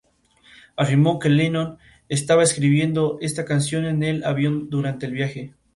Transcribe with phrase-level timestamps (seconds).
[0.75, 1.77] Afirmó que Lennon
[2.09, 5.53] estaba escribiendo esta canción en el avión durante el viaje.